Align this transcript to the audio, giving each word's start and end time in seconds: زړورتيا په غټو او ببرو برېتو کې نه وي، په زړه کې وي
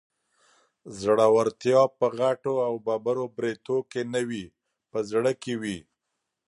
زړورتيا 0.99 1.81
په 1.99 2.05
غټو 2.17 2.53
او 2.67 2.73
ببرو 2.85 3.25
برېتو 3.37 3.77
کې 3.91 4.01
نه 4.13 4.21
وي، 4.27 4.45
په 4.91 4.99
زړه 5.09 5.31
کې 5.41 5.53
وي 5.61 5.79